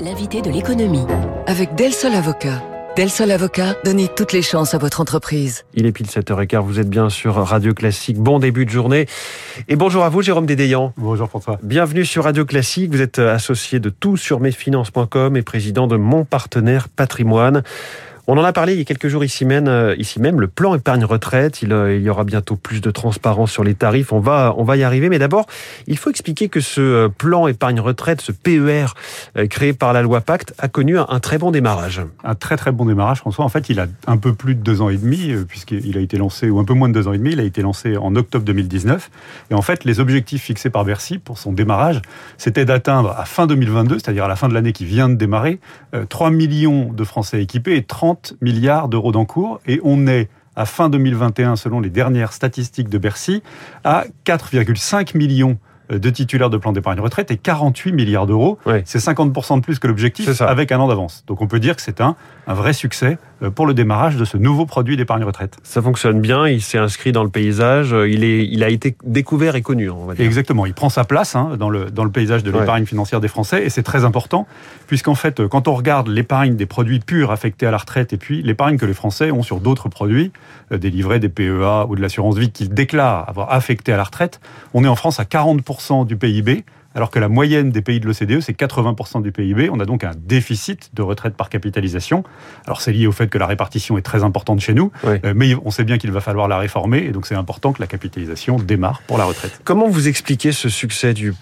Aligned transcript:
L'invité 0.00 0.42
de 0.42 0.50
l'économie. 0.50 1.06
Avec 1.46 1.74
Del 1.74 1.92
Sol 1.92 2.14
Avocat. 2.14 2.62
Del 2.96 3.08
Sol 3.08 3.30
Avocat, 3.30 3.76
donnez 3.84 4.08
toutes 4.08 4.32
les 4.32 4.42
chances 4.42 4.74
à 4.74 4.78
votre 4.78 5.00
entreprise. 5.00 5.64
Il 5.74 5.86
est 5.86 5.92
pile 5.92 6.06
7h15, 6.06 6.60
vous 6.60 6.80
êtes 6.80 6.90
bien 6.90 7.08
sur 7.08 7.34
Radio 7.34 7.72
Classique. 7.72 8.18
Bon 8.18 8.38
début 8.38 8.66
de 8.66 8.70
journée. 8.70 9.06
Et 9.68 9.76
bonjour 9.76 10.04
à 10.04 10.08
vous, 10.08 10.22
Jérôme 10.22 10.46
Dédéian. 10.46 10.92
Bonjour 10.96 11.28
François. 11.28 11.58
Bienvenue 11.62 12.04
sur 12.04 12.24
Radio 12.24 12.44
Classique. 12.44 12.90
Vous 12.90 13.00
êtes 13.00 13.18
associé 13.18 13.78
de 13.78 13.90
tout 13.90 14.16
sur 14.16 14.40
mesfinances.com 14.40 15.36
et 15.36 15.42
président 15.42 15.86
de 15.86 15.96
Mon 15.96 16.24
Partenaire 16.24 16.88
Patrimoine. 16.88 17.62
On 18.32 18.38
en 18.38 18.44
a 18.44 18.52
parlé 18.52 18.74
il 18.74 18.78
y 18.78 18.82
a 18.82 18.84
quelques 18.84 19.08
jours 19.08 19.24
ici 19.24 19.44
même, 19.44 19.66
euh, 19.66 19.96
le 19.96 20.46
plan 20.46 20.76
épargne 20.76 21.04
retraite. 21.04 21.64
Euh, 21.64 21.96
il, 21.96 22.02
y 22.04 22.08
aura 22.08 22.22
bientôt 22.22 22.54
plus 22.54 22.80
de 22.80 22.92
transparence 22.92 23.50
sur 23.50 23.64
les 23.64 23.74
tarifs. 23.74 24.12
On 24.12 24.20
va, 24.20 24.54
y 24.76 24.84
arriver. 24.84 25.08
Mais 25.08 25.18
d'abord, 25.18 25.46
il 25.88 25.98
faut 25.98 26.10
expliquer 26.10 26.48
que 26.48 26.60
ce 26.60 26.80
euh, 26.80 27.08
plan 27.08 27.48
épargne 27.48 27.80
retraite, 27.80 28.20
ce 28.20 28.30
PER 28.30 28.94
créé 29.48 29.72
par 29.72 29.92
la 29.92 30.02
loi 30.02 30.20
Pacte, 30.20 30.54
a 30.58 30.68
connu 30.68 30.96
un, 30.96 31.18
très 31.18 31.38
bon 31.38 31.50
démarrage. 31.50 32.02
Un 32.22 32.36
très 32.36 32.56
très 32.56 32.70
bon 32.70 32.84
démarrage, 32.84 33.18
François. 33.18 33.44
En 33.44 33.48
fait, 33.48 33.68
il 33.68 33.80
a 33.80 33.88
un 34.06 34.16
peu 34.16 34.32
plus 34.32 34.54
de 34.54 34.60
deux 34.60 34.80
ans 34.80 34.90
et 34.90 34.96
demi, 34.96 35.34
puisqu'il 35.48 35.98
a 35.98 36.00
été 36.00 36.16
lancé, 36.16 36.50
ou 36.50 36.60
un 36.60 36.64
peu 36.64 36.74
moins 36.74 36.88
de 36.88 36.94
deux 36.94 37.08
ans 37.08 37.12
et 37.12 37.18
demi, 37.18 37.32
il 37.32 37.40
a 37.40 37.44
été 37.44 37.62
lancé 37.62 37.96
en 37.96 38.14
octobre 38.14 38.44
2019. 38.44 39.10
Et 39.50 39.54
en 39.54 39.62
fait, 39.62 39.84
les 39.84 39.98
objectifs 39.98 40.42
fixés 40.42 40.70
par 40.70 40.84
Bercy 40.84 41.18
pour 41.18 41.36
son 41.36 41.52
démarrage, 41.52 42.00
c'était 42.38 42.64
d'atteindre 42.64 43.10
à 43.18 43.24
fin 43.24 43.48
2022, 43.48 43.98
c'est-à-dire 43.98 44.26
à 44.26 44.28
la 44.28 44.36
fin 44.36 44.48
de 44.48 44.54
l'année 44.54 44.72
qui 44.72 44.84
vient 44.84 45.08
de 45.08 45.16
démarrer, 45.16 45.58
3 46.08 46.30
millions 46.30 46.92
de 46.92 47.02
Français 47.02 47.42
équipés 47.42 47.74
et 47.74 47.82
30 47.82 48.19
milliards 48.40 48.88
d'euros 48.88 49.12
d'encours 49.12 49.60
et 49.66 49.80
on 49.84 50.06
est 50.06 50.28
à 50.56 50.66
fin 50.66 50.88
2021, 50.88 51.56
selon 51.56 51.80
les 51.80 51.90
dernières 51.90 52.32
statistiques 52.32 52.88
de 52.88 52.98
Bercy, 52.98 53.42
à 53.84 54.04
4,5 54.26 55.16
millions 55.16 55.58
de 55.90 56.10
titulaires 56.10 56.50
de 56.50 56.56
plans 56.56 56.72
d'épargne 56.72 57.00
retraite 57.00 57.30
et 57.30 57.36
48 57.36 57.92
milliards 57.92 58.26
d'euros. 58.26 58.58
C'est 58.84 58.98
50% 58.98 59.56
de 59.56 59.60
plus 59.60 59.78
que 59.78 59.86
l'objectif 59.86 60.40
avec 60.40 60.72
un 60.72 60.78
an 60.78 60.88
d'avance. 60.88 61.24
Donc 61.26 61.40
on 61.40 61.46
peut 61.46 61.60
dire 61.60 61.76
que 61.76 61.82
c'est 61.82 62.00
un, 62.00 62.16
un 62.46 62.54
vrai 62.54 62.72
succès 62.72 63.18
pour 63.48 63.66
le 63.66 63.72
démarrage 63.72 64.16
de 64.16 64.24
ce 64.26 64.36
nouveau 64.36 64.66
produit 64.66 64.98
d'épargne 64.98 65.24
retraite. 65.24 65.56
Ça 65.62 65.80
fonctionne 65.80 66.20
bien, 66.20 66.46
il 66.46 66.60
s'est 66.60 66.78
inscrit 66.78 67.12
dans 67.12 67.24
le 67.24 67.30
paysage, 67.30 67.94
euh, 67.94 68.08
il, 68.08 68.22
est, 68.22 68.46
il 68.46 68.62
a 68.62 68.68
été 68.68 68.96
découvert 69.04 69.56
et 69.56 69.62
connu, 69.62 69.88
on 69.88 70.04
va 70.04 70.14
dire. 70.14 70.26
Exactement, 70.26 70.66
il 70.66 70.74
prend 70.74 70.90
sa 70.90 71.04
place 71.04 71.34
hein, 71.36 71.56
dans, 71.58 71.70
le, 71.70 71.90
dans 71.90 72.04
le 72.04 72.10
paysage 72.10 72.42
de 72.42 72.50
l'épargne 72.50 72.84
financière 72.84 73.20
des 73.20 73.28
Français 73.28 73.64
et 73.64 73.70
c'est 73.70 73.82
très 73.82 74.04
important 74.04 74.46
puisqu'en 74.86 75.14
fait, 75.14 75.46
quand 75.46 75.68
on 75.68 75.74
regarde 75.74 76.08
l'épargne 76.08 76.56
des 76.56 76.66
produits 76.66 77.00
purs 77.00 77.30
affectés 77.30 77.66
à 77.66 77.70
la 77.70 77.78
retraite 77.78 78.12
et 78.12 78.18
puis 78.18 78.42
l'épargne 78.42 78.76
que 78.76 78.86
les 78.86 78.94
Français 78.94 79.30
ont 79.30 79.42
sur 79.42 79.60
d'autres 79.60 79.88
produits, 79.88 80.32
euh, 80.72 80.78
des 80.78 80.90
livrets, 80.90 81.20
des 81.20 81.28
PEA 81.28 81.86
ou 81.88 81.96
de 81.96 82.00
l'assurance 82.02 82.36
vie 82.36 82.50
qu'ils 82.50 82.74
déclarent 82.74 83.28
avoir 83.28 83.52
affecté 83.52 83.92
à 83.92 83.96
la 83.96 84.04
retraite, 84.04 84.40
on 84.74 84.84
est 84.84 84.88
en 84.88 84.96
France 84.96 85.20
à 85.20 85.24
40% 85.24 86.06
du 86.06 86.16
PIB 86.16 86.64
alors 86.94 87.10
que 87.10 87.18
la 87.18 87.28
moyenne 87.28 87.70
des 87.70 87.82
pays 87.82 88.00
de 88.00 88.06
l'OCDE, 88.06 88.40
c'est 88.40 88.58
80% 88.58 89.22
du 89.22 89.32
PIB. 89.32 89.70
On 89.70 89.80
a 89.80 89.84
donc 89.84 90.04
un 90.04 90.12
déficit 90.16 90.90
de 90.94 91.02
retraite 91.02 91.34
par 91.34 91.48
capitalisation. 91.48 92.24
Alors 92.66 92.80
c'est 92.80 92.92
lié 92.92 93.06
au 93.06 93.12
fait 93.12 93.28
que 93.28 93.38
la 93.38 93.46
répartition 93.46 93.96
est 93.96 94.02
très 94.02 94.24
importante 94.24 94.60
chez 94.60 94.74
nous, 94.74 94.90
euh, 95.04 95.32
mais 95.34 95.54
on 95.64 95.70
sait 95.70 95.84
bien 95.84 95.98
qu'il 95.98 96.10
va 96.10 96.20
falloir 96.20 96.48
la 96.48 96.58
réformer, 96.58 96.98
et 96.98 97.10
donc 97.10 97.26
c'est 97.26 97.34
important 97.34 97.72
que 97.72 97.80
la 97.80 97.86
capitalisation 97.86 98.56
démarre 98.56 99.02
pour 99.06 99.18
la 99.18 99.24
retraite. 99.24 99.60
Comment 99.64 99.88
vous 99.88 100.08
expliquez 100.08 100.52
ce 100.52 100.68
succès 100.68 101.14
du, 101.14 101.34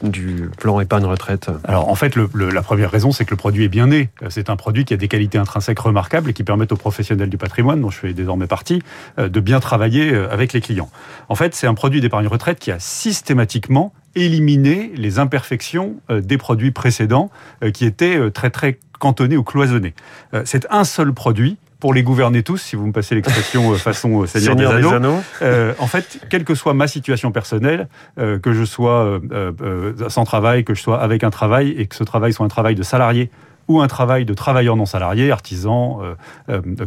plan 0.59 0.81
épargne 0.81 1.07
retraite? 1.07 1.51
Alors 1.65 1.89
en 1.89 1.95
fait, 1.95 2.17
la 2.17 2.63
première 2.63 2.91
raison, 2.91 3.13
c'est 3.13 3.25
que 3.25 3.31
le 3.31 3.37
produit 3.37 3.65
est 3.65 3.69
bien 3.69 3.87
né. 3.87 4.11
Euh, 4.23 4.27
c'est 4.31 4.51
un 4.51 4.57
produit 4.57 4.85
qui 4.85 4.95
a 4.95 4.97
des 4.97 5.09
qualités 5.09 5.39
intrinsèques 5.39 5.79
remarquables 5.79 6.31
et 6.31 6.33
qui 6.33 6.45
permettent 6.45 6.73
aux 6.73 6.77
professionnels 6.77 7.31
du 7.31 7.39
patrimoine, 7.39 7.81
dont 7.81 7.91
je 7.91 7.99
fais 7.99 8.13
désormais 8.13 8.47
partie, 8.47 8.83
euh, 9.19 9.29
de 9.29 9.41
bien 9.41 9.61
travailler 9.61 10.15
avec 10.15 10.53
les 10.53 10.61
clients. 10.61 10.91
En 11.29 11.35
fait, 11.35 11.55
c'est 11.55 11.67
un 11.67 11.75
produit 11.75 12.01
d'épargne 12.01 12.27
retraite 12.27 12.59
qui 12.59 12.71
a 12.71 12.79
systématiquement 12.79 13.93
éliminer 14.15 14.93
les 14.95 15.19
imperfections 15.19 15.97
euh, 16.11 16.21
des 16.21 16.39
produits 16.39 16.71
précédents 16.71 17.31
euh, 17.63 17.71
qui 17.71 17.85
étaient 17.85 18.17
euh, 18.17 18.31
très 18.31 18.51
très 18.51 18.79
cantonnés 18.99 19.37
ou 19.37 19.45
cloisonnés. 19.45 19.95
C'est 20.45 20.67
un 20.71 20.83
seul 20.83 21.13
produit 21.13 21.57
pour 21.79 21.95
les 21.95 22.03
gouverner 22.03 22.43
tous, 22.43 22.57
si 22.57 22.75
vous 22.75 22.85
me 22.85 22.91
passez 22.91 23.15
l'expression 23.15 23.73
façon 23.77 24.27
Seigneur, 24.27 24.57
des 24.57 24.67
Anneaux. 24.67 25.21
en 25.79 25.87
fait, 25.87 26.19
quelle 26.29 26.43
que 26.43 26.57
soit 26.57 26.75
ma 26.75 26.89
situation 26.89 27.31
personnelle, 27.31 27.87
que 28.17 28.53
je 28.53 28.65
sois 28.65 29.21
sans 30.09 30.25
travail, 30.25 30.65
que 30.65 30.75
je 30.75 30.83
sois 30.83 31.01
avec 31.01 31.23
un 31.23 31.31
travail, 31.31 31.77
et 31.79 31.87
que 31.87 31.95
ce 31.95 32.03
travail 32.03 32.33
soit 32.33 32.45
un 32.45 32.49
travail 32.49 32.75
de 32.75 32.83
salarié 32.83 33.31
ou 33.69 33.81
un 33.81 33.87
travail 33.87 34.25
de 34.25 34.35
travailleur 34.35 34.75
non 34.75 34.87
salarié, 34.87 35.31
artisan, 35.31 36.01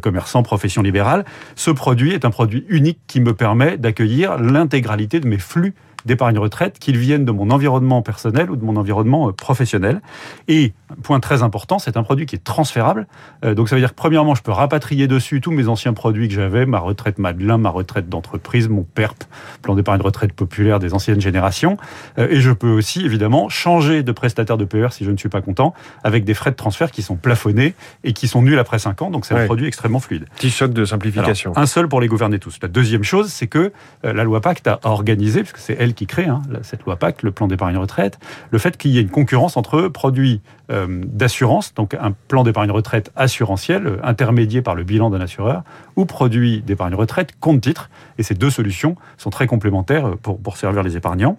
commerçant, 0.02 0.44
profession 0.44 0.82
libérale, 0.82 1.24
ce 1.56 1.72
produit 1.72 2.12
est 2.12 2.26
un 2.26 2.32
produit 2.32 2.66
unique 2.68 3.00
qui 3.08 3.22
me 3.22 3.34
permet 3.34 3.78
d'accueillir 3.78 4.38
l'intégralité 4.38 5.22
de 5.22 5.30
mes 5.30 5.40
flux 5.40 5.76
d'épargne 6.06 6.38
retraite, 6.38 6.80
qu'ils 6.80 6.98
viennent 6.98 7.26
de 7.26 7.32
mon 7.32 7.50
environnement 7.50 8.02
personnel 8.02 8.50
ou 8.50 8.56
de 8.56 8.64
mon 8.64 8.76
environnement 8.76 9.30
euh, 9.30 9.32
professionnel. 9.32 10.02
Et, 10.48 10.74
point 11.04 11.20
très 11.20 11.44
important, 11.44 11.80
c'est 11.80 11.98
un 11.98 12.04
produit 12.04 12.26
qui 12.26 12.36
est 12.36 12.44
transférable. 12.44 13.08
Euh, 13.46 13.54
donc 13.54 13.70
ça 13.70 13.76
veut 13.76 13.82
dire 13.82 13.92
que 13.92 13.96
premièrement, 13.96 14.36
je 14.36 14.42
peux 14.42 14.52
rapatrier 14.52 15.08
dessus 15.08 15.42
tous 15.42 15.52
mes 15.52 15.68
anciens 15.68 15.94
produits 15.94 16.28
que 16.28 16.34
j'avais, 16.34 16.66
ma 16.66 16.80
retraite 16.80 17.18
Madelin, 17.18 17.58
ma 17.58 17.70
retraite 17.70 18.10
d'entreprise, 18.10 18.70
mon 18.70 18.84
PERP, 18.84 19.24
plan 19.62 19.76
d'épargne 19.76 20.02
retraite 20.02 20.34
populaire 20.34 20.80
des 20.80 20.94
anciennes 20.94 21.22
générations. 21.22 21.78
Euh, 22.18 22.28
et 22.30 22.42
je 22.42 22.52
peux 22.52 22.72
aussi, 22.72 23.06
évidemment, 23.06 23.50
changer 23.50 24.04
de 24.04 24.12
prestataire 24.12 24.58
de 24.58 24.66
PER 24.66 24.88
si 24.92 25.06
je 25.06 25.12
ne 25.12 25.18
suis 25.18 25.30
pas 25.30 25.42
content, 25.42 25.74
avec 26.04 26.24
des 26.24 26.34
frais 26.34 26.52
de 26.52 26.56
transfert 26.56 26.92
qui 26.92 27.02
sont 27.02 27.16
plafonnés 27.16 27.74
et 28.04 28.14
qui 28.14 28.28
sont 28.28 28.42
nuls 28.42 28.60
après 28.60 28.80
5 28.80 29.02
ans. 29.02 29.12
Donc 29.12 29.26
c'est 29.26 29.36
un 29.36 29.46
produit 29.46 29.68
extrêmement 29.68 30.00
fluide. 30.00 30.26
Petit 30.36 30.50
choc 30.50 30.74
de 30.74 30.86
simplification. 30.86 31.54
un 31.56 31.66
seul 31.66 31.88
pour 31.88 32.02
les 32.02 32.08
gouverner 32.08 32.40
tous. 32.40 32.58
La 32.62 32.68
deuxième 32.68 33.04
chose, 33.04 33.32
c'est 33.32 33.48
que 33.48 33.72
la 34.04 34.24
loi 34.24 34.42
Pacte 34.42 34.68
a 34.68 34.80
organisé, 34.84 35.42
puisque 35.42 35.60
c'est 35.60 35.76
elle 35.80 35.91
qui 35.94 36.08
crée 36.08 36.26
hein, 36.26 36.42
cette 36.62 36.84
loi 36.84 36.96
PAC, 36.96 37.24
le 37.24 37.32
plan 37.32 37.48
d'épargne 37.48 37.78
retraite, 37.78 38.20
le 38.52 38.58
fait 38.58 38.78
qu'il 38.78 38.92
y 38.92 38.98
ait 38.98 39.02
une 39.02 39.10
concurrence 39.10 39.58
entre 39.58 39.88
produits 39.88 40.42
euh, 40.72 41.02
d'assurance, 41.06 41.74
donc 41.74 41.96
un 41.96 42.14
plan 42.28 42.44
d'épargne 42.44 42.72
retraite 42.72 43.12
assurantiel, 43.16 43.88
euh, 43.88 43.98
intermédié 44.04 44.62
par 44.62 44.76
le 44.76 44.84
bilan 44.84 45.10
d'un 45.10 45.22
assureur, 45.22 45.64
ou 45.96 46.06
produits 46.06 46.62
d'épargne 46.62 46.96
retraite 46.96 47.34
compte 47.40 47.62
titre. 47.62 47.90
Et 48.18 48.24
ces 48.24 48.36
deux 48.36 48.50
solutions 48.50 48.96
sont 49.18 49.30
très 49.30 49.48
complémentaires 49.48 50.08
euh, 50.08 50.16
pour 50.16 50.58
servir 50.58 50.84
les 50.84 50.98
épargnants. 50.98 51.38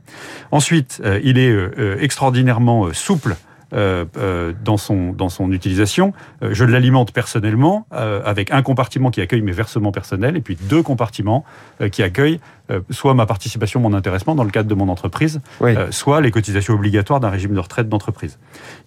Ensuite, 0.50 1.02
il 1.22 1.38
est 1.38 1.54
extraordinairement 2.00 2.92
souple 2.92 3.36
euh, 3.75 4.05
euh, 4.19 4.53
dans, 4.62 4.77
son, 4.77 5.15
dans 5.15 5.31
son 5.31 5.50
utilisation. 5.50 6.12
Euh, 6.43 6.50
je 6.53 6.65
l'alimente 6.65 7.12
personnellement 7.12 7.87
avec 7.91 8.50
un 8.50 8.62
compartiment 8.62 9.10
qui 9.10 9.22
accueille 9.22 9.41
mes 9.41 9.53
versements 9.53 9.93
personnels 9.93 10.37
et 10.37 10.41
puis 10.41 10.56
deux 10.56 10.83
compartiments 10.83 11.44
qui 11.91 12.03
accueillent 12.03 12.41
soit 12.91 13.15
ma 13.15 13.27
participation, 13.27 13.81
mon 13.81 13.94
intéressement 13.94 14.34
dans 14.34 14.44
le 14.44 14.50
cadre 14.50 14.69
de 14.69 14.75
mon 14.75 14.88
entreprise, 14.88 15.41
soit 15.91 16.21
les 16.21 16.31
cotisations 16.31 16.75
obligatoires 16.75 17.21
d'un 17.21 17.31
régime 17.31 17.55
de 17.55 17.61
retraite 17.61 17.88
d'entreprise. 17.88 18.38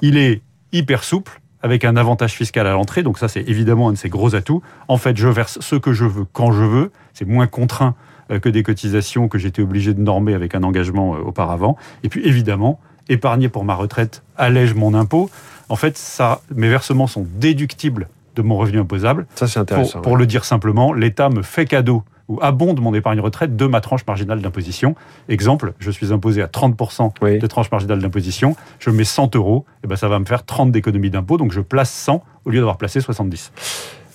Il 0.01 0.17
est 0.17 0.41
hyper 0.71 1.03
souple 1.03 1.39
avec 1.61 1.85
un 1.85 1.95
avantage 1.95 2.33
fiscal 2.33 2.67
à 2.67 2.73
l'entrée. 2.73 3.03
Donc 3.03 3.17
ça, 3.17 3.27
c'est 3.27 3.47
évidemment 3.47 3.89
un 3.89 3.93
de 3.93 3.97
ses 3.97 4.09
gros 4.09 4.35
atouts. 4.35 4.61
En 4.87 4.97
fait, 4.97 5.17
je 5.17 5.27
verse 5.27 5.59
ce 5.61 5.75
que 5.75 5.93
je 5.93 6.05
veux 6.05 6.25
quand 6.31 6.51
je 6.51 6.63
veux. 6.63 6.91
C'est 7.13 7.27
moins 7.27 7.47
contraint 7.47 7.95
que 8.29 8.49
des 8.49 8.63
cotisations 8.63 9.27
que 9.27 9.37
j'étais 9.37 9.61
obligé 9.61 9.93
de 9.93 10.01
normer 10.01 10.33
avec 10.33 10.55
un 10.55 10.63
engagement 10.63 11.11
auparavant. 11.11 11.77
Et 12.03 12.09
puis, 12.09 12.21
évidemment, 12.27 12.79
épargner 13.09 13.49
pour 13.49 13.65
ma 13.65 13.75
retraite 13.75 14.23
allège 14.37 14.73
mon 14.73 14.93
impôt. 14.93 15.29
En 15.69 15.75
fait, 15.75 15.97
ça, 15.97 16.41
mes 16.53 16.69
versements 16.69 17.07
sont 17.07 17.25
déductibles 17.37 18.07
de 18.35 18.41
mon 18.41 18.57
revenu 18.57 18.79
imposable. 18.79 19.25
Ça, 19.35 19.47
c'est 19.47 19.59
intéressant. 19.59 20.01
Pour, 20.01 20.17
le 20.17 20.25
dire 20.25 20.45
simplement, 20.45 20.93
l'État 20.93 21.29
me 21.29 21.41
fait 21.41 21.65
cadeau 21.65 22.03
ou 22.27 22.39
abonde 22.41 22.79
mon 22.79 22.93
épargne 22.93 23.19
retraite 23.19 23.55
de 23.55 23.65
ma 23.65 23.81
tranche 23.81 24.05
marginale 24.07 24.41
d'imposition. 24.41 24.95
Exemple, 25.29 25.73
je 25.79 25.91
suis 25.91 26.11
imposé 26.11 26.41
à 26.41 26.47
30% 26.47 27.39
de 27.39 27.47
tranche 27.47 27.71
marginale 27.71 27.99
d'imposition, 27.99 28.55
je 28.79 28.89
mets 28.89 29.03
100 29.03 29.35
euros, 29.35 29.65
et 29.83 29.87
ben 29.87 29.95
ça 29.95 30.07
va 30.07 30.17
me 30.17 30.25
faire 30.25 30.43
30 30.43 30.71
d'économie 30.71 31.11
d'impôt, 31.11 31.37
donc 31.37 31.51
je 31.51 31.61
place 31.61 31.91
100 31.91 32.23
au 32.45 32.49
lieu 32.49 32.57
d'avoir 32.57 32.77
placé 32.77 32.99
70. 32.99 33.51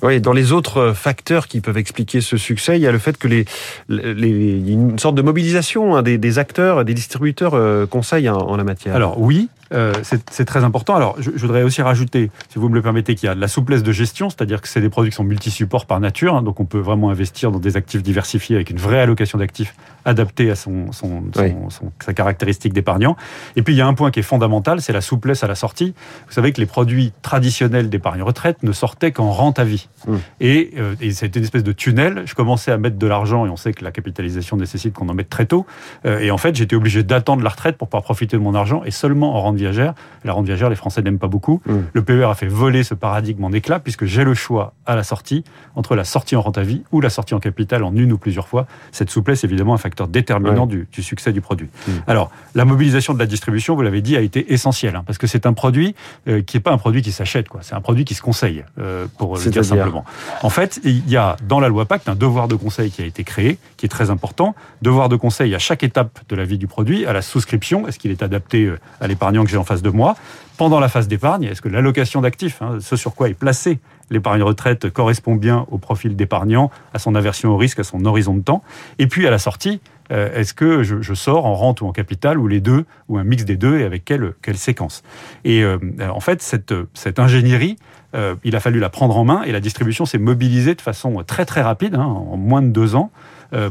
Oui, 0.02 0.20
dans 0.20 0.32
les 0.32 0.52
autres 0.52 0.78
euh, 0.78 0.94
facteurs 0.94 1.46
qui 1.46 1.60
peuvent 1.60 1.76
expliquer 1.76 2.20
ce 2.20 2.36
succès, 2.36 2.76
il 2.76 2.82
y 2.82 2.86
a 2.86 2.92
le 2.92 2.98
fait 2.98 3.18
que 3.18 3.28
les, 3.28 3.44
les 3.88 4.72
une 4.72 4.98
sorte 4.98 5.14
de 5.14 5.22
mobilisation 5.22 5.96
hein, 5.96 6.02
des, 6.02 6.38
acteurs, 6.38 6.84
des 6.84 6.94
distributeurs 6.94 7.54
euh, 7.54 7.86
conseillent 7.86 8.30
en, 8.30 8.38
en, 8.38 8.56
la 8.56 8.64
matière. 8.64 8.94
Alors 8.94 9.20
oui, 9.20 9.48
euh, 9.72 9.92
c'est 10.02 10.44
très 10.44 10.64
important. 10.64 10.96
Alors, 10.96 11.16
je, 11.20 11.30
je, 11.34 11.40
voudrais 11.40 11.62
aussi 11.62 11.82
rajouter, 11.82 12.30
si 12.48 12.58
vous 12.58 12.68
me 12.68 12.74
le 12.74 12.82
permettez, 12.82 13.14
qu'il 13.14 13.26
y 13.26 13.30
a 13.30 13.34
de 13.34 13.40
la 13.40 13.48
souplesse 13.48 13.82
de 13.82 13.92
gestion, 13.92 14.28
c'est-à-dire 14.28 14.60
que 14.60 14.68
c'est 14.68 14.80
des 14.80 14.88
produits 14.88 15.10
qui 15.10 15.16
sont 15.16 15.24
multi-supports 15.24 15.86
par 15.86 16.00
nature, 16.00 16.34
hein, 16.34 16.42
donc 16.42 16.60
on 16.60 16.64
peut 16.64 16.78
vraiment 16.78 17.10
investir 17.10 17.52
dans 17.52 17.58
des 17.58 17.76
actifs 17.76 18.02
diversifiés 18.02 18.56
avec 18.56 18.70
une 18.70 18.78
vraie 18.78 19.00
allocation 19.00 19.38
d'actifs 19.38 19.74
adaptée 20.04 20.50
à 20.50 20.56
son, 20.56 20.92
son, 20.92 21.22
son, 21.68 21.92
sa 22.02 22.14
caractéristique 22.14 22.72
d'épargnant. 22.72 23.16
Et 23.54 23.62
puis, 23.62 23.74
il 23.74 23.76
y 23.76 23.80
a 23.80 23.86
un 23.86 23.94
point 23.94 24.10
qui 24.10 24.20
est 24.20 24.24
fondamental, 24.24 24.80
c'est 24.80 24.92
la 24.92 25.00
souplesse 25.00 25.44
à 25.44 25.46
la 25.46 25.54
sortie. 25.54 25.94
Vous 26.26 26.32
savez 26.32 26.52
que 26.52 26.60
les 26.60 26.66
produits 26.66 27.12
traditionnels 27.22 27.90
d'épargne 27.90 28.22
retraite 28.22 28.62
ne 28.62 28.72
sortaient 28.72 29.12
qu'en 29.12 29.30
rente 29.30 29.58
à 29.58 29.64
vie. 29.64 29.88
Mmh. 30.06 30.14
Et, 30.40 30.70
euh, 30.78 30.94
et 31.00 31.12
c'était 31.12 31.38
une 31.38 31.44
espèce 31.44 31.64
de 31.64 31.72
tunnel. 31.72 32.22
Je 32.24 32.34
commençais 32.34 32.72
à 32.72 32.78
mettre 32.78 32.98
de 32.98 33.06
l'argent, 33.06 33.46
et 33.46 33.50
on 33.50 33.56
sait 33.56 33.72
que 33.72 33.84
la 33.84 33.92
capitalisation 33.92 34.56
nécessite 34.56 34.94
qu'on 34.94 35.08
en 35.08 35.14
mette 35.14 35.30
très 35.30 35.46
tôt. 35.46 35.66
Euh, 36.06 36.18
et 36.20 36.30
en 36.30 36.38
fait, 36.38 36.56
j'étais 36.56 36.76
obligé 36.76 37.02
d'attendre 37.02 37.42
la 37.42 37.50
retraite 37.50 37.76
pour 37.76 37.88
pouvoir 37.88 38.02
profiter 38.02 38.36
de 38.36 38.42
mon 38.42 38.54
argent, 38.54 38.82
et 38.84 38.90
seulement 38.90 39.36
en 39.36 39.40
rente 39.40 39.59
viagère. 39.60 39.94
La 40.24 40.32
rente 40.32 40.46
viagère, 40.46 40.68
les 40.68 40.76
Français 40.76 41.02
n'aiment 41.02 41.18
pas 41.18 41.28
beaucoup. 41.28 41.62
Mm. 41.66 41.72
Le 41.92 42.02
PER 42.02 42.24
a 42.24 42.34
fait 42.34 42.46
voler 42.46 42.82
ce 42.82 42.94
paradigme 42.94 43.44
en 43.44 43.52
éclat 43.52 43.80
puisque 43.80 44.04
j'ai 44.04 44.24
le 44.24 44.34
choix 44.34 44.74
à 44.86 44.96
la 44.96 45.02
sortie 45.02 45.44
entre 45.76 45.94
la 45.94 46.04
sortie 46.04 46.36
en 46.36 46.42
rente 46.42 46.58
à 46.58 46.62
vie 46.62 46.82
ou 46.92 47.00
la 47.00 47.10
sortie 47.10 47.34
en 47.34 47.40
capital 47.40 47.84
en 47.84 47.94
une 47.94 48.12
ou 48.12 48.18
plusieurs 48.18 48.48
fois. 48.48 48.66
Cette 48.92 49.10
souplesse 49.10 49.44
est 49.44 49.46
évidemment 49.46 49.74
un 49.74 49.78
facteur 49.78 50.08
déterminant 50.08 50.66
du, 50.66 50.88
du 50.92 51.02
succès 51.02 51.32
du 51.32 51.40
produit. 51.40 51.68
Mm. 51.86 51.90
Alors, 52.06 52.30
la 52.54 52.64
mobilisation 52.64 53.14
de 53.14 53.18
la 53.18 53.26
distribution, 53.26 53.74
vous 53.74 53.82
l'avez 53.82 54.02
dit, 54.02 54.16
a 54.16 54.20
été 54.20 54.52
essentielle 54.52 54.96
hein, 54.96 55.04
parce 55.06 55.18
que 55.18 55.26
c'est 55.26 55.46
un 55.46 55.52
produit 55.52 55.94
euh, 56.28 56.42
qui 56.42 56.56
n'est 56.56 56.62
pas 56.62 56.72
un 56.72 56.78
produit 56.78 57.02
qui 57.02 57.12
s'achète, 57.12 57.48
quoi. 57.48 57.60
C'est 57.62 57.74
un 57.74 57.80
produit 57.80 58.04
qui 58.04 58.14
se 58.14 58.22
conseille, 58.22 58.64
euh, 58.78 59.06
pour 59.18 59.36
le 59.36 59.50
dire 59.50 59.64
simplement. 59.64 60.04
En 60.42 60.50
fait, 60.50 60.80
il 60.84 61.08
y 61.08 61.16
a 61.16 61.36
dans 61.46 61.60
la 61.60 61.68
loi 61.68 61.84
Pacte 61.84 62.08
un 62.08 62.14
devoir 62.14 62.48
de 62.48 62.54
conseil 62.54 62.90
qui 62.90 63.02
a 63.02 63.06
été 63.06 63.24
créé, 63.24 63.58
qui 63.76 63.86
est 63.86 63.88
très 63.88 64.10
important. 64.10 64.54
Devoir 64.82 65.08
de 65.08 65.16
conseil 65.16 65.54
à 65.54 65.58
chaque 65.58 65.82
étape 65.82 66.20
de 66.28 66.36
la 66.36 66.44
vie 66.44 66.58
du 66.58 66.66
produit, 66.66 67.06
à 67.06 67.12
la 67.12 67.22
souscription, 67.22 67.86
est-ce 67.88 67.98
qu'il 67.98 68.10
est 68.10 68.22
adapté 68.22 68.64
euh, 68.64 68.78
à 69.00 69.06
l'épargnant 69.06 69.44
que 69.44 69.49
j'ai 69.50 69.56
en 69.56 69.64
face 69.64 69.82
de 69.82 69.90
moi. 69.90 70.16
Pendant 70.56 70.80
la 70.80 70.88
phase 70.88 71.08
d'épargne, 71.08 71.44
est-ce 71.44 71.62
que 71.62 71.68
l'allocation 71.68 72.20
d'actifs, 72.20 72.60
hein, 72.62 72.78
ce 72.80 72.96
sur 72.96 73.14
quoi 73.14 73.28
est 73.28 73.34
placé 73.34 73.78
l'épargne 74.10 74.42
retraite, 74.42 74.90
correspond 74.90 75.36
bien 75.36 75.66
au 75.70 75.78
profil 75.78 76.16
d'épargnant, 76.16 76.70
à 76.94 76.98
son 76.98 77.14
aversion 77.14 77.50
au 77.50 77.56
risque, 77.56 77.78
à 77.78 77.84
son 77.84 78.04
horizon 78.04 78.34
de 78.34 78.42
temps? 78.42 78.62
Et 78.98 79.06
puis 79.06 79.26
à 79.26 79.30
la 79.30 79.38
sortie, 79.38 79.80
euh, 80.12 80.32
est-ce 80.34 80.54
que 80.54 80.82
je, 80.82 81.14
sors 81.14 81.46
en 81.46 81.54
rente 81.54 81.80
ou 81.80 81.86
en 81.86 81.92
capital, 81.92 82.38
ou 82.38 82.48
les 82.48 82.60
deux, 82.60 82.84
ou 83.08 83.18
un 83.18 83.24
mix 83.24 83.44
des 83.44 83.56
deux, 83.56 83.78
et 83.78 83.84
avec 83.84 84.04
quelle, 84.04 84.32
quelle 84.42 84.58
séquence? 84.58 85.02
Et 85.44 85.62
euh, 85.62 85.78
en 86.12 86.20
fait, 86.20 86.42
cette, 86.42 86.74
cette 86.94 87.18
ingénierie, 87.18 87.76
euh, 88.14 88.34
il 88.42 88.56
a 88.56 88.60
fallu 88.60 88.80
la 88.80 88.88
prendre 88.88 89.16
en 89.16 89.24
main, 89.24 89.42
et 89.42 89.52
la 89.52 89.60
distribution 89.60 90.06
s'est 90.06 90.18
mobilisée 90.18 90.74
de 90.74 90.80
façon 90.80 91.22
très 91.24 91.44
très 91.44 91.62
rapide, 91.62 91.94
hein, 91.94 92.04
en 92.04 92.36
moins 92.36 92.62
de 92.62 92.68
deux 92.68 92.96
ans, 92.96 93.10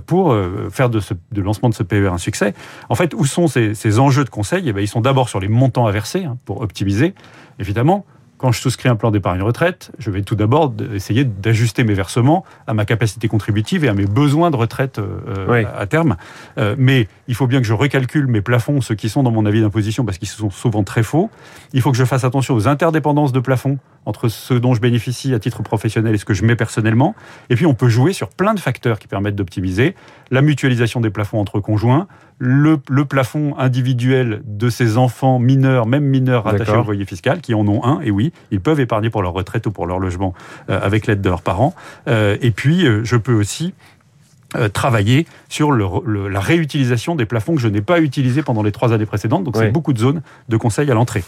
pour 0.05 0.31
euh, 0.31 0.69
faire 0.69 0.89
de 0.89 0.99
ce 0.99 1.13
lancement 1.35 1.69
de 1.69 1.73
ce 1.73 1.83
PER 1.83 2.07
un 2.07 2.17
succès. 2.17 2.53
En 2.89 2.95
fait, 2.95 3.13
où 3.13 3.25
sont 3.25 3.47
ces, 3.47 3.75
ces 3.75 3.99
enjeux 3.99 4.25
de 4.25 4.29
conseil? 4.29 4.63
Eh 4.67 4.73
bien, 4.73 4.81
Ils 4.81 4.87
sont 4.87 5.01
d'abord 5.01 5.29
sur 5.29 5.39
les 5.39 5.47
montants 5.47 5.85
à 5.85 5.91
verser, 5.91 6.25
hein, 6.25 6.37
pour 6.45 6.61
optimiser, 6.61 7.13
évidemment 7.59 8.05
quand 8.39 8.51
je 8.53 8.59
souscris 8.61 8.89
un 8.89 8.95
plan 8.95 9.11
d'épargne 9.11 9.41
retraite, 9.41 9.91
je 9.99 10.09
vais 10.09 10.21
tout 10.21 10.35
d'abord 10.35 10.73
essayer 10.93 11.25
d'ajuster 11.25 11.83
mes 11.83 11.93
versements 11.93 12.45
à 12.65 12.73
ma 12.73 12.85
capacité 12.85 13.27
contributive 13.27 13.83
et 13.83 13.89
à 13.89 13.93
mes 13.93 14.05
besoins 14.05 14.49
de 14.49 14.55
retraite 14.55 14.97
euh, 14.97 15.45
Oui. 15.47 15.65
à 15.77 15.85
terme. 15.85 16.15
Euh, 16.57 16.73
mais 16.77 17.07
il 17.27 17.35
faut 17.35 17.47
bien 17.47 17.59
que 17.59 17.67
je 17.67 17.73
recalcule 17.73 18.27
mes 18.27 18.41
plafonds, 18.41 18.79
ceux 18.79 18.95
qui 18.95 19.09
sont 19.09 19.23
dans 19.23 19.31
mon 19.31 19.45
avis 19.45 19.61
d'imposition, 19.61 20.05
parce 20.05 20.17
qu'ils 20.17 20.29
sont 20.29 20.49
souvent 20.49 20.83
très 20.83 21.03
faux. 21.03 21.29
Il 21.73 21.81
faut 21.81 21.91
que 21.91 21.97
je 21.97 22.05
fasse 22.05 22.23
attention 22.23 22.55
aux 22.55 22.67
interdépendances 22.69 23.33
de 23.33 23.41
plafonds 23.41 23.77
entre 24.05 24.29
ce 24.29 24.53
dont 24.53 24.73
je 24.73 24.79
bénéficie 24.81 25.33
à 25.33 25.39
titre 25.39 25.61
professionnel 25.61 26.15
et 26.15 26.17
ce 26.17 26.25
que 26.25 26.33
je 26.33 26.45
mets 26.45 26.55
personnellement. 26.55 27.15
Et 27.49 27.55
puis 27.55 27.65
on 27.65 27.73
peut 27.73 27.89
jouer 27.89 28.13
sur 28.13 28.29
plein 28.29 28.53
de 28.53 28.59
facteurs 28.59 28.97
qui 28.99 29.07
permettent 29.07 29.35
d'optimiser 29.35 29.95
la 30.31 30.41
mutualisation 30.41 31.01
des 31.01 31.09
plafonds 31.09 31.39
entre 31.39 31.59
conjoints, 31.59 32.07
le, 32.39 32.79
le, 32.89 33.05
plafond 33.05 33.55
individuel 33.57 34.41
de 34.45 34.69
ces 34.69 34.97
enfants 34.97 35.39
mineurs, 35.39 35.85
même 35.85 36.05
mineurs 36.05 36.45
rattachés 36.45 36.75
au 36.75 36.83
foyer 36.83 37.05
fiscal, 37.05 37.41
qui 37.41 37.53
en 37.53 37.67
ont 37.67 37.83
un, 37.83 37.99
et 38.01 38.11
oui, 38.11 38.31
ils 38.51 38.61
peuvent 38.61 38.79
épargner 38.79 39.09
pour 39.09 39.21
leur 39.21 39.33
retraite 39.33 39.67
ou 39.67 39.71
pour 39.71 39.85
leur 39.85 39.99
logement 39.99 40.33
euh, 40.69 40.79
avec 40.81 41.05
l'aide 41.05 41.21
de 41.21 41.29
leurs 41.29 41.41
parents. 41.41 41.75
Euh, 42.07 42.37
et 42.41 42.51
puis, 42.51 42.85
euh, 42.85 43.03
je 43.03 43.17
peux 43.17 43.33
aussi 43.33 43.73
euh, 44.55 44.67
travailler 44.67 45.27
sur 45.47 45.71
le, 45.71 45.85
le, 46.07 46.27
la 46.27 46.39
réutilisation 46.39 47.15
des 47.15 47.27
plafonds 47.27 47.53
que 47.53 47.61
je 47.61 47.67
n'ai 47.67 47.81
pas 47.81 48.01
utilisés 48.01 48.41
pendant 48.41 48.63
les 48.63 48.71
trois 48.71 48.93
années 48.93 49.05
précédentes. 49.05 49.43
Donc, 49.43 49.55
oui. 49.55 49.65
c'est 49.65 49.71
beaucoup 49.71 49.93
de 49.93 49.99
zones 49.99 50.23
de 50.47 50.57
conseil 50.57 50.89
à 50.89 50.95
l'entrée. 50.95 51.23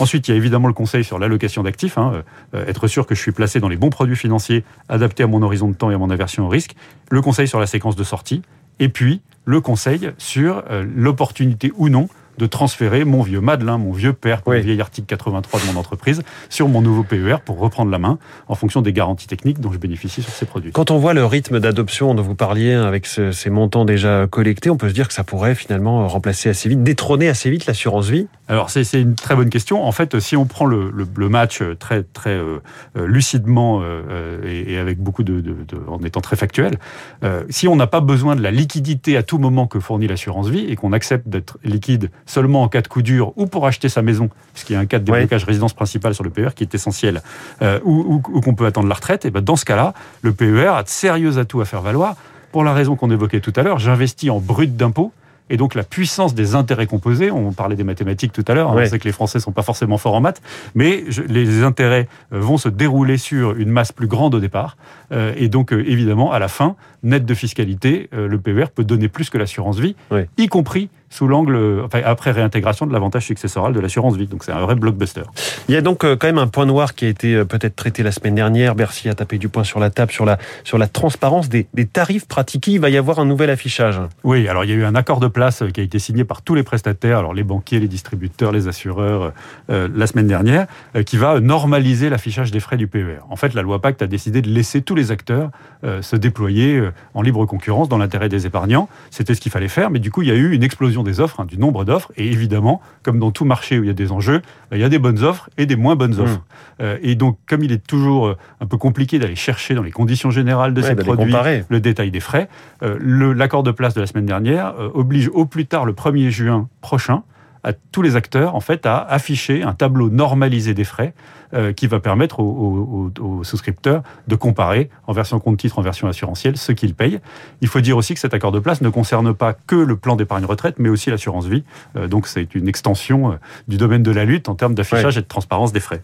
Ensuite, 0.00 0.26
il 0.26 0.32
y 0.32 0.34
a 0.34 0.36
évidemment 0.36 0.66
le 0.66 0.74
conseil 0.74 1.04
sur 1.04 1.20
l'allocation 1.20 1.62
d'actifs, 1.62 1.98
hein, 1.98 2.24
euh, 2.52 2.66
être 2.66 2.88
sûr 2.88 3.06
que 3.06 3.14
je 3.14 3.20
suis 3.20 3.30
placé 3.30 3.60
dans 3.60 3.68
les 3.68 3.76
bons 3.76 3.90
produits 3.90 4.16
financiers 4.16 4.64
adaptés 4.88 5.22
à 5.22 5.28
mon 5.28 5.40
horizon 5.42 5.68
de 5.68 5.74
temps 5.74 5.92
et 5.92 5.94
à 5.94 5.98
mon 5.98 6.10
aversion 6.10 6.46
au 6.46 6.48
risque. 6.48 6.74
Le 7.10 7.22
conseil 7.22 7.46
sur 7.46 7.60
la 7.60 7.68
séquence 7.68 7.94
de 7.94 8.02
sortie. 8.02 8.42
Et 8.78 8.88
puis, 8.88 9.22
le 9.44 9.60
conseil 9.60 10.10
sur 10.18 10.64
euh, 10.70 10.84
l'opportunité 10.94 11.72
ou 11.76 11.88
non 11.88 12.08
de 12.38 12.46
transférer 12.46 13.04
mon 13.04 13.22
vieux 13.22 13.40
Madelin, 13.40 13.78
mon 13.78 13.92
vieux 13.92 14.12
père, 14.12 14.42
oui. 14.46 14.56
le 14.56 14.62
vieil 14.62 14.80
article 14.80 15.06
83 15.06 15.60
de 15.60 15.66
mon 15.72 15.78
entreprise, 15.78 16.22
sur 16.48 16.68
mon 16.68 16.80
nouveau 16.80 17.02
PER 17.02 17.36
pour 17.44 17.58
reprendre 17.58 17.90
la 17.90 17.98
main 17.98 18.18
en 18.48 18.54
fonction 18.54 18.82
des 18.82 18.92
garanties 18.92 19.26
techniques 19.26 19.60
dont 19.60 19.72
je 19.72 19.78
bénéficie 19.78 20.22
sur 20.22 20.32
ces 20.32 20.46
produits. 20.46 20.72
Quand 20.72 20.90
on 20.90 20.98
voit 20.98 21.14
le 21.14 21.24
rythme 21.24 21.60
d'adoption 21.60 22.14
dont 22.14 22.22
vous 22.22 22.34
parliez 22.34 22.72
avec 22.72 23.06
ce, 23.06 23.32
ces 23.32 23.50
montants 23.50 23.84
déjà 23.84 24.26
collectés, 24.26 24.70
on 24.70 24.76
peut 24.76 24.88
se 24.88 24.94
dire 24.94 25.08
que 25.08 25.14
ça 25.14 25.24
pourrait 25.24 25.54
finalement 25.54 26.06
remplacer 26.08 26.48
assez 26.48 26.68
vite, 26.68 26.82
détrôner 26.82 27.28
assez 27.28 27.50
vite 27.50 27.66
l'assurance 27.66 28.08
vie 28.08 28.26
Alors 28.48 28.70
c'est 28.70 28.84
une 29.00 29.14
très 29.14 29.36
bonne 29.36 29.50
question. 29.50 29.84
En 29.84 29.92
fait, 29.92 30.18
si 30.20 30.36
on 30.36 30.44
prend 30.44 30.66
le, 30.66 30.90
le, 30.90 31.06
le 31.16 31.28
match 31.28 31.62
très 31.78 32.02
très 32.02 32.30
euh, 32.30 32.60
lucidement 32.94 33.80
euh, 33.82 34.40
et, 34.44 34.74
et, 34.74 34.78
avec 34.78 34.98
beaucoup 34.98 35.22
de, 35.22 35.40
de, 35.40 35.52
de, 35.52 35.78
en 35.88 36.02
étant 36.02 36.20
très 36.20 36.36
factuel, 36.36 36.78
euh, 37.22 37.44
si 37.50 37.68
on 37.68 37.76
n'a 37.76 37.86
pas 37.86 38.00
besoin 38.00 38.36
de 38.36 38.42
la 38.42 38.50
liquidité 38.50 39.16
à 39.16 39.22
tout 39.22 39.38
moment 39.38 39.66
que 39.66 39.80
fournit 39.80 40.06
l'assurance 40.06 40.48
vie 40.48 40.66
et 40.68 40.76
qu'on 40.76 40.92
accepte 40.92 41.28
d'être 41.28 41.58
liquide 41.64 42.10
seulement 42.26 42.62
en 42.62 42.68
cas 42.68 42.82
de 42.82 42.88
coup 42.88 43.02
dur 43.02 43.32
ou 43.36 43.46
pour 43.46 43.66
acheter 43.66 43.88
sa 43.88 44.02
maison, 44.02 44.30
puisqu'il 44.52 44.74
y 44.74 44.76
a 44.76 44.80
un 44.80 44.86
cas 44.86 44.98
de 44.98 45.04
déblocage 45.04 45.42
oui. 45.42 45.48
résidence 45.48 45.74
principale 45.74 46.14
sur 46.14 46.24
le 46.24 46.30
PER 46.30 46.50
qui 46.54 46.64
est 46.64 46.74
essentiel, 46.74 47.22
euh, 47.62 47.80
ou, 47.84 48.20
ou, 48.24 48.36
ou 48.36 48.40
qu'on 48.40 48.54
peut 48.54 48.66
attendre 48.66 48.88
la 48.88 48.94
retraite, 48.94 49.24
et 49.24 49.30
ben 49.30 49.42
dans 49.42 49.56
ce 49.56 49.64
cas-là, 49.64 49.94
le 50.22 50.32
PER 50.32 50.68
a 50.68 50.82
de 50.82 50.88
sérieux 50.88 51.38
atouts 51.38 51.60
à 51.60 51.64
faire 51.64 51.82
valoir. 51.82 52.16
Pour 52.52 52.62
la 52.62 52.72
raison 52.72 52.94
qu'on 52.94 53.10
évoquait 53.10 53.40
tout 53.40 53.52
à 53.56 53.62
l'heure, 53.62 53.78
j'investis 53.78 54.30
en 54.30 54.38
brut 54.38 54.76
d'impôt, 54.76 55.12
et 55.50 55.56
donc 55.56 55.74
la 55.74 55.82
puissance 55.82 56.34
des 56.34 56.54
intérêts 56.54 56.86
composés, 56.86 57.30
on 57.30 57.52
parlait 57.52 57.76
des 57.76 57.84
mathématiques 57.84 58.32
tout 58.32 58.44
à 58.48 58.54
l'heure, 58.54 58.70
hein, 58.70 58.76
on 58.78 58.86
sait 58.86 58.98
que 58.98 59.04
les 59.04 59.12
Français 59.12 59.40
sont 59.40 59.52
pas 59.52 59.62
forcément 59.62 59.98
forts 59.98 60.14
en 60.14 60.20
maths, 60.20 60.40
mais 60.74 61.04
je, 61.08 61.22
les 61.22 61.62
intérêts 61.62 62.08
euh, 62.32 62.40
vont 62.40 62.56
se 62.56 62.68
dérouler 62.68 63.18
sur 63.18 63.54
une 63.54 63.68
masse 63.68 63.92
plus 63.92 64.06
grande 64.06 64.34
au 64.34 64.40
départ, 64.40 64.76
euh, 65.12 65.34
et 65.36 65.48
donc 65.48 65.72
euh, 65.72 65.84
évidemment 65.86 66.32
à 66.32 66.38
la 66.38 66.48
fin, 66.48 66.76
net 67.02 67.26
de 67.26 67.34
fiscalité, 67.34 68.08
euh, 68.14 68.26
le 68.26 68.38
PER 68.38 68.66
peut 68.74 68.84
donner 68.84 69.08
plus 69.08 69.28
que 69.28 69.36
l'assurance 69.36 69.78
vie, 69.78 69.96
y 70.38 70.48
compris 70.48 70.88
sous 71.14 71.28
l'angle, 71.28 71.80
enfin, 71.84 72.00
après 72.04 72.32
réintégration 72.32 72.86
de 72.86 72.92
l'avantage 72.92 73.24
successoral 73.24 73.72
de 73.72 73.78
l'assurance 73.78 74.16
vie. 74.16 74.26
Donc 74.26 74.42
c'est 74.42 74.50
un 74.50 74.60
vrai 74.60 74.74
blockbuster. 74.74 75.22
Il 75.68 75.74
y 75.74 75.78
a 75.78 75.80
donc 75.80 76.02
euh, 76.02 76.16
quand 76.16 76.26
même 76.26 76.38
un 76.38 76.48
point 76.48 76.66
noir 76.66 76.96
qui 76.96 77.04
a 77.04 77.08
été 77.08 77.36
euh, 77.36 77.44
peut-être 77.44 77.76
traité 77.76 78.02
la 78.02 78.10
semaine 78.10 78.34
dernière. 78.34 78.74
Bercy 78.74 79.08
a 79.08 79.14
tapé 79.14 79.38
du 79.38 79.48
poing 79.48 79.62
sur 79.62 79.78
la 79.78 79.90
table 79.90 80.10
sur 80.10 80.24
la, 80.24 80.38
sur 80.64 80.76
la 80.76 80.88
transparence 80.88 81.48
des, 81.48 81.68
des 81.72 81.86
tarifs 81.86 82.26
pratiqués. 82.26 82.72
Il 82.72 82.80
va 82.80 82.90
y 82.90 82.96
avoir 82.96 83.20
un 83.20 83.26
nouvel 83.26 83.50
affichage. 83.50 84.00
Oui, 84.24 84.48
alors 84.48 84.64
il 84.64 84.70
y 84.70 84.72
a 84.72 84.76
eu 84.76 84.84
un 84.84 84.96
accord 84.96 85.20
de 85.20 85.28
place 85.28 85.62
euh, 85.62 85.68
qui 85.68 85.80
a 85.80 85.84
été 85.84 86.00
signé 86.00 86.24
par 86.24 86.42
tous 86.42 86.56
les 86.56 86.64
prestataires, 86.64 87.18
alors 87.18 87.32
les 87.32 87.44
banquiers, 87.44 87.78
les 87.78 87.86
distributeurs, 87.86 88.50
les 88.50 88.66
assureurs, 88.66 89.32
euh, 89.70 89.88
la 89.94 90.06
semaine 90.08 90.26
dernière, 90.26 90.66
euh, 90.96 91.04
qui 91.04 91.16
va 91.16 91.38
normaliser 91.38 92.10
l'affichage 92.10 92.50
des 92.50 92.58
frais 92.58 92.76
du 92.76 92.88
PER. 92.88 93.20
En 93.30 93.36
fait, 93.36 93.54
la 93.54 93.62
loi 93.62 93.80
Pacte 93.80 94.02
a 94.02 94.08
décidé 94.08 94.42
de 94.42 94.48
laisser 94.48 94.82
tous 94.82 94.96
les 94.96 95.12
acteurs 95.12 95.50
euh, 95.84 96.02
se 96.02 96.16
déployer 96.16 96.82
en 97.14 97.22
libre 97.22 97.46
concurrence 97.46 97.88
dans 97.88 97.98
l'intérêt 97.98 98.28
des 98.28 98.46
épargnants. 98.46 98.88
C'était 99.10 99.34
ce 99.34 99.40
qu'il 99.40 99.52
fallait 99.52 99.68
faire, 99.68 99.90
mais 99.90 100.00
du 100.00 100.10
coup, 100.10 100.22
il 100.22 100.28
y 100.28 100.32
a 100.32 100.34
eu 100.34 100.52
une 100.52 100.64
explosion 100.64 101.03
des 101.04 101.20
offres, 101.20 101.40
hein, 101.40 101.46
du 101.46 101.58
nombre 101.58 101.84
d'offres, 101.84 102.12
et 102.16 102.26
évidemment, 102.26 102.80
comme 103.02 103.18
dans 103.18 103.30
tout 103.30 103.44
marché 103.44 103.78
où 103.78 103.84
il 103.84 103.86
y 103.86 103.90
a 103.90 103.94
des 103.94 104.12
enjeux, 104.12 104.42
il 104.72 104.78
y 104.78 104.84
a 104.84 104.88
des 104.88 104.98
bonnes 104.98 105.22
offres 105.22 105.48
et 105.58 105.66
des 105.66 105.76
moins 105.76 105.96
bonnes 105.96 106.18
offres. 106.18 106.38
Mmh. 106.38 106.82
Euh, 106.82 106.98
et 107.02 107.14
donc, 107.14 107.38
comme 107.48 107.62
il 107.62 107.72
est 107.72 107.86
toujours 107.86 108.26
euh, 108.26 108.36
un 108.60 108.66
peu 108.66 108.76
compliqué 108.76 109.18
d'aller 109.18 109.36
chercher 109.36 109.74
dans 109.74 109.82
les 109.82 109.92
conditions 109.92 110.30
générales 110.30 110.74
de 110.74 110.82
ouais, 110.82 110.88
ces 110.88 110.94
produits 110.94 111.26
comparer. 111.26 111.64
le 111.68 111.80
détail 111.80 112.10
des 112.10 112.20
frais, 112.20 112.48
euh, 112.82 112.98
l'accord 113.34 113.62
de 113.62 113.70
place 113.70 113.94
de 113.94 114.00
la 114.00 114.06
semaine 114.06 114.26
dernière 114.26 114.74
euh, 114.78 114.88
oblige 114.94 115.30
au 115.32 115.46
plus 115.46 115.66
tard 115.66 115.84
le 115.84 115.92
1er 115.92 116.30
juin 116.30 116.68
prochain 116.80 117.22
à 117.64 117.72
tous 117.72 118.02
les 118.02 118.16
acteurs 118.16 118.54
en 118.54 118.60
fait 118.60 118.86
à 118.86 118.98
afficher 118.98 119.62
un 119.62 119.72
tableau 119.72 120.10
normalisé 120.10 120.74
des 120.74 120.84
frais 120.84 121.14
euh, 121.54 121.72
qui 121.72 121.86
va 121.86 122.00
permettre 122.00 122.40
aux, 122.40 123.10
aux, 123.20 123.22
aux, 123.22 123.44
souscripteurs 123.44 124.02
de 124.28 124.34
comparer 124.34 124.90
en 125.06 125.12
version 125.12 125.38
compte 125.38 125.58
titre, 125.58 125.78
en 125.78 125.82
version 125.82 126.08
assurantielle, 126.08 126.56
ce 126.56 126.72
qu'ils 126.72 126.94
payent. 126.94 127.20
Il 127.60 127.68
faut 127.68 127.80
dire 127.80 127.96
aussi 127.96 128.14
que 128.14 128.20
cet 128.20 128.34
accord 128.34 128.52
de 128.52 128.58
place 128.58 128.80
ne 128.80 128.88
concerne 128.88 129.32
pas 129.34 129.52
que 129.52 129.76
le 129.76 129.96
plan 129.96 130.16
d'épargne 130.16 130.44
retraite, 130.44 130.76
mais 130.78 130.88
aussi 130.88 131.10
l'assurance 131.10 131.46
vie. 131.46 131.64
Euh, 131.96 132.08
donc 132.08 132.26
c'est 132.26 132.54
une 132.54 132.68
extension 132.68 133.32
euh, 133.32 133.34
du 133.68 133.76
domaine 133.76 134.02
de 134.02 134.10
la 134.10 134.24
lutte 134.24 134.48
en 134.48 134.54
termes 134.54 134.74
d'affichage 134.74 135.14
ouais. 135.14 135.20
et 135.20 135.22
de 135.22 135.28
transparence 135.28 135.72
des 135.72 135.80
frais. 135.80 136.02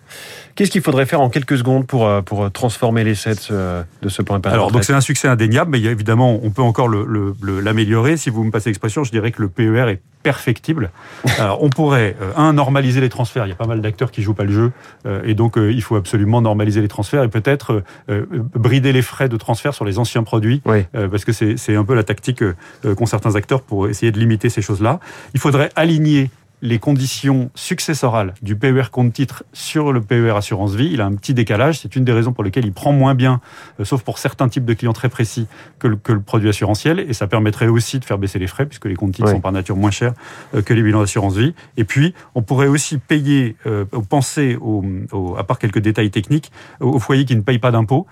Qu'est-ce 0.54 0.70
qu'il 0.70 0.82
faudrait 0.82 1.06
faire 1.06 1.20
en 1.20 1.30
quelques 1.30 1.58
secondes 1.58 1.86
pour, 1.86 2.06
euh, 2.06 2.22
pour 2.22 2.50
transformer 2.50 3.04
l'essai 3.04 3.34
de 3.34 3.40
ce, 3.40 3.82
de 4.02 4.08
ce 4.08 4.22
plan 4.22 4.38
épargne 4.38 4.54
Alors 4.54 4.70
donc 4.70 4.84
c'est 4.84 4.94
un 4.94 5.00
succès 5.00 5.28
indéniable, 5.28 5.72
mais 5.72 5.78
il 5.78 5.84
y 5.84 5.88
a, 5.88 5.92
évidemment 5.92 6.38
on 6.42 6.50
peut 6.50 6.62
encore 6.62 6.88
l'améliorer. 6.88 8.16
Si 8.16 8.30
vous 8.30 8.44
me 8.44 8.50
passez 8.50 8.70
l'expression, 8.70 9.04
je 9.04 9.10
dirais 9.10 9.32
que 9.32 9.42
le 9.42 9.48
PER 9.48 9.90
est 9.90 10.00
perfectible. 10.22 10.90
Alors, 11.38 11.62
on 11.62 11.70
pourrait, 11.70 12.16
euh, 12.20 12.32
un, 12.36 12.52
normaliser 12.52 13.00
les 13.00 13.08
transferts. 13.08 13.46
Il 13.46 13.48
y 13.48 13.52
a 13.52 13.56
pas 13.56 13.66
mal 13.66 13.80
d'acteurs 13.80 14.10
qui 14.10 14.22
jouent 14.22 14.34
pas 14.34 14.44
le 14.44 14.52
jeu. 14.52 14.72
Euh, 15.06 15.22
et 15.24 15.34
donc, 15.34 15.56
euh, 15.56 15.72
il 15.72 15.82
faut 15.82 15.96
absolument 15.96 16.40
normaliser 16.42 16.80
les 16.80 16.88
transferts 16.88 17.22
et 17.22 17.28
peut-être 17.28 17.82
euh, 18.08 18.26
brider 18.54 18.92
les 18.92 19.02
frais 19.02 19.28
de 19.28 19.36
transfert 19.36 19.74
sur 19.74 19.84
les 19.84 19.98
anciens 19.98 20.22
produits. 20.22 20.62
Oui. 20.66 20.84
Euh, 20.94 21.08
parce 21.08 21.24
que 21.24 21.32
c'est 21.32 21.76
un 21.76 21.84
peu 21.84 21.94
la 21.94 22.02
tactique 22.02 22.42
qu'ont 22.82 23.06
certains 23.06 23.34
acteurs 23.36 23.62
pour 23.62 23.88
essayer 23.88 24.12
de 24.12 24.18
limiter 24.18 24.48
ces 24.48 24.62
choses-là. 24.62 25.00
Il 25.34 25.40
faudrait 25.40 25.70
aligner 25.76 26.30
les 26.62 26.78
conditions 26.78 27.50
successorales 27.54 28.34
du 28.42 28.56
PER 28.56 28.90
compte 28.90 29.12
titre 29.12 29.44
sur 29.52 29.92
le 29.92 30.00
PER 30.00 30.36
assurance 30.36 30.74
vie, 30.74 30.90
il 30.92 31.00
a 31.00 31.06
un 31.06 31.14
petit 31.14 31.34
décalage. 31.34 31.80
C'est 31.80 31.96
une 31.96 32.04
des 32.04 32.12
raisons 32.12 32.32
pour 32.32 32.44
lesquelles 32.44 32.66
il 32.66 32.72
prend 32.72 32.92
moins 32.92 33.14
bien, 33.14 33.40
euh, 33.78 33.84
sauf 33.84 34.02
pour 34.02 34.18
certains 34.18 34.48
types 34.48 34.64
de 34.64 34.74
clients 34.74 34.92
très 34.92 35.08
précis, 35.08 35.46
que 35.78 35.88
le, 35.88 35.96
que 35.96 36.12
le, 36.12 36.20
produit 36.20 36.48
assurantiel. 36.48 37.00
Et 37.00 37.12
ça 37.12 37.26
permettrait 37.26 37.68
aussi 37.68 37.98
de 37.98 38.04
faire 38.04 38.18
baisser 38.18 38.38
les 38.38 38.46
frais, 38.46 38.66
puisque 38.66 38.86
les 38.86 38.94
comptes 38.94 39.12
titres 39.12 39.28
oui. 39.28 39.34
sont 39.34 39.40
par 39.40 39.52
nature 39.52 39.76
moins 39.76 39.90
chers 39.90 40.12
euh, 40.54 40.62
que 40.62 40.74
les 40.74 40.82
bilans 40.82 41.00
d'assurance 41.00 41.36
vie. 41.36 41.54
Et 41.76 41.84
puis, 41.84 42.14
on 42.34 42.42
pourrait 42.42 42.68
aussi 42.68 42.98
payer, 42.98 43.56
euh, 43.66 43.84
penser, 44.08 44.56
au, 44.60 44.84
au, 45.12 45.36
à 45.36 45.44
part 45.44 45.58
quelques 45.58 45.80
détails 45.80 46.10
techniques, 46.10 46.52
aux 46.80 46.98
foyers 46.98 47.24
qui 47.24 47.36
ne 47.36 47.42
payent 47.42 47.58
pas 47.58 47.70
d'impôts. 47.70 48.06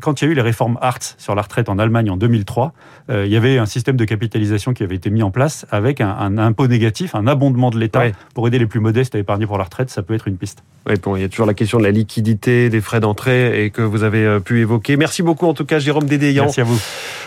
Quand 0.00 0.20
il 0.20 0.24
y 0.24 0.28
a 0.28 0.30
eu 0.30 0.34
les 0.34 0.42
réformes 0.42 0.78
Hartz 0.80 1.16
sur 1.18 1.34
la 1.34 1.42
retraite 1.42 1.68
en 1.68 1.78
Allemagne 1.78 2.10
en 2.10 2.16
2003, 2.16 2.72
euh, 3.10 3.26
il 3.26 3.32
y 3.32 3.36
avait 3.36 3.58
un 3.58 3.66
système 3.66 3.96
de 3.96 4.04
capitalisation 4.04 4.72
qui 4.72 4.82
avait 4.82 4.94
été 4.94 5.10
mis 5.10 5.22
en 5.22 5.30
place 5.30 5.66
avec 5.70 6.00
un, 6.00 6.10
un 6.10 6.38
impôt 6.38 6.66
négatif, 6.66 7.14
un 7.14 7.26
abondement 7.26 7.70
de 7.70 7.75
de 7.76 7.80
l'État 7.80 8.04
pour 8.34 8.46
aider 8.48 8.58
les 8.58 8.66
plus 8.66 8.80
modestes 8.80 9.14
à 9.14 9.18
épargner 9.18 9.46
pour 9.46 9.58
la 9.58 9.64
retraite, 9.64 9.90
ça 9.90 10.02
peut 10.02 10.14
être 10.14 10.26
une 10.28 10.36
piste. 10.36 10.64
Oui, 10.88 10.94
bon, 11.02 11.16
il 11.16 11.22
y 11.22 11.24
a 11.24 11.28
toujours 11.28 11.46
la 11.46 11.54
question 11.54 11.78
de 11.78 11.84
la 11.84 11.90
liquidité, 11.90 12.68
des 12.70 12.80
frais 12.80 13.00
d'entrée 13.00 13.64
et 13.64 13.70
que 13.70 13.82
vous 13.82 14.02
avez 14.02 14.24
euh, 14.24 14.40
pu 14.40 14.60
évoquer. 14.60 14.96
Merci 14.96 15.22
beaucoup 15.22 15.46
en 15.46 15.54
tout 15.54 15.64
cas 15.64 15.78
Jérôme 15.78 16.04
Dédéian. 16.04 16.44
Merci 16.44 16.60
à 16.60 16.64
vous. 16.64 16.80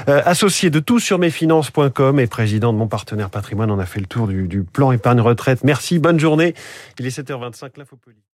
Euh, 0.07 0.21
associé 0.25 0.69
de 0.69 0.79
tout 0.79 0.99
sur 0.99 1.19
mesfinances.com 1.19 2.19
et 2.19 2.27
président 2.27 2.73
de 2.73 2.77
mon 2.77 2.87
partenaire 2.87 3.29
patrimoine, 3.29 3.71
on 3.71 3.79
a 3.79 3.85
fait 3.85 3.99
le 3.99 4.07
tour 4.07 4.27
du, 4.27 4.47
du 4.47 4.63
plan 4.63 4.91
épargne 4.91 5.21
retraite. 5.21 5.63
Merci, 5.63 5.99
bonne 5.99 6.19
journée. 6.19 6.53
Il 6.99 7.05
est 7.05 7.17
7h25, 7.17 7.71
l'info 7.77 7.97